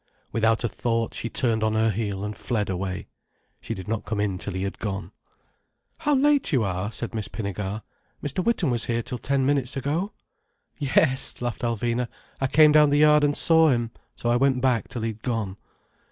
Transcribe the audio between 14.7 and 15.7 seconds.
till he'd gone."